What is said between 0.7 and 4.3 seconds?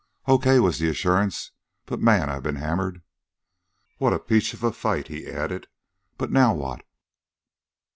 the assurance. "But, man, I've been hammered!" "What a